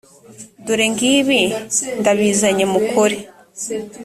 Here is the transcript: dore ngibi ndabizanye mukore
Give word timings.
dore 0.65 0.85
ngibi 0.93 1.39
ndabizanye 1.99 2.65
mukore 2.73 3.17